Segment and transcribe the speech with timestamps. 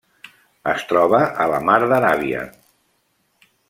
[0.71, 2.43] Es troba a la Mar d'Aràbia.